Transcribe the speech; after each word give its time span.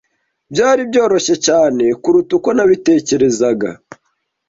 Byari 0.51 0.81
byoroshye 0.89 1.35
cyane 1.47 1.85
kuruta 2.01 2.31
uko 2.37 2.49
nabitekerezaga. 2.55 3.69